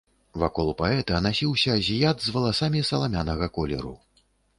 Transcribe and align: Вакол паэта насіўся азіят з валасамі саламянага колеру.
Вакол 0.43 0.69
паэта 0.79 1.19
насіўся 1.25 1.75
азіят 1.81 2.17
з 2.29 2.33
валасамі 2.37 2.81
саламянага 2.89 3.51
колеру. 3.59 3.93